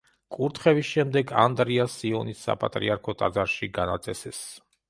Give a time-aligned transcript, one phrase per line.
[0.35, 4.43] კურთხევის შემდეგ ანდრია სიონის საპატრიარქო ტაძარში განაწესეს.